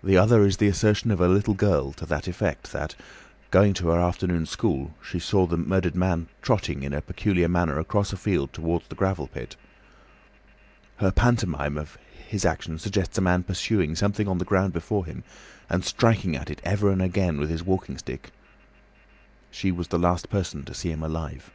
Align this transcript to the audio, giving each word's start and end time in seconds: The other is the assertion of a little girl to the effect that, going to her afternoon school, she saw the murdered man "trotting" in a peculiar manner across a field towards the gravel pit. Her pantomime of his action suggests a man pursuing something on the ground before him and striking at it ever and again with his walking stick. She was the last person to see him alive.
The 0.00 0.16
other 0.16 0.46
is 0.46 0.58
the 0.58 0.68
assertion 0.68 1.10
of 1.10 1.20
a 1.20 1.26
little 1.26 1.52
girl 1.54 1.92
to 1.94 2.06
the 2.06 2.22
effect 2.28 2.70
that, 2.72 2.94
going 3.50 3.74
to 3.74 3.88
her 3.88 3.98
afternoon 3.98 4.46
school, 4.46 4.94
she 5.02 5.18
saw 5.18 5.44
the 5.44 5.56
murdered 5.56 5.96
man 5.96 6.28
"trotting" 6.40 6.84
in 6.84 6.92
a 6.94 7.02
peculiar 7.02 7.48
manner 7.48 7.76
across 7.80 8.12
a 8.12 8.16
field 8.16 8.52
towards 8.52 8.86
the 8.86 8.94
gravel 8.94 9.26
pit. 9.26 9.56
Her 10.98 11.10
pantomime 11.10 11.76
of 11.76 11.98
his 12.28 12.44
action 12.44 12.78
suggests 12.78 13.18
a 13.18 13.22
man 13.22 13.42
pursuing 13.42 13.96
something 13.96 14.28
on 14.28 14.38
the 14.38 14.44
ground 14.44 14.72
before 14.72 15.04
him 15.04 15.24
and 15.68 15.84
striking 15.84 16.36
at 16.36 16.48
it 16.48 16.60
ever 16.64 16.88
and 16.92 17.02
again 17.02 17.36
with 17.40 17.50
his 17.50 17.64
walking 17.64 17.98
stick. 17.98 18.30
She 19.50 19.72
was 19.72 19.88
the 19.88 19.98
last 19.98 20.30
person 20.30 20.62
to 20.66 20.74
see 20.74 20.92
him 20.92 21.02
alive. 21.02 21.50